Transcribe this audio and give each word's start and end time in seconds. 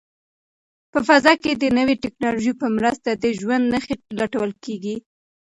په 0.91 0.99
فضا 1.07 1.33
کې 1.41 1.51
د 1.55 1.63
نوې 1.77 1.95
ټیکنالوژۍ 2.03 2.53
په 2.61 2.67
مرسته 2.77 3.09
د 3.13 3.25
ژوند 3.39 3.63
نښې 3.73 3.95
لټول 4.19 4.51
کیږي. 4.63 4.95